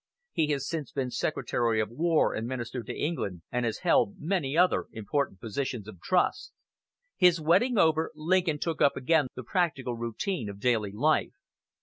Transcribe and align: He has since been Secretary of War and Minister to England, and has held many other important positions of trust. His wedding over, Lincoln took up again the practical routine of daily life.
He 0.31 0.47
has 0.47 0.67
since 0.67 0.91
been 0.91 1.11
Secretary 1.11 1.79
of 1.79 1.91
War 1.91 2.33
and 2.33 2.47
Minister 2.47 2.81
to 2.81 2.91
England, 2.99 3.43
and 3.51 3.65
has 3.67 3.81
held 3.85 4.17
many 4.19 4.57
other 4.57 4.87
important 4.93 5.39
positions 5.39 5.87
of 5.87 6.01
trust. 6.01 6.53
His 7.17 7.39
wedding 7.39 7.77
over, 7.77 8.11
Lincoln 8.15 8.57
took 8.57 8.81
up 8.81 8.97
again 8.97 9.27
the 9.35 9.43
practical 9.43 9.93
routine 9.95 10.49
of 10.49 10.59
daily 10.59 10.91
life. 10.91 11.33